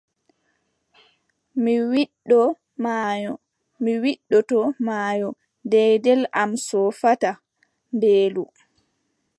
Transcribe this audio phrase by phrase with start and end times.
[1.63, 2.49] Mi widdoo
[2.83, 3.33] maayo,
[3.83, 5.29] mi widditoo maayo,
[5.71, 7.35] deɗel am soofataa,
[7.95, 8.43] mbeelu!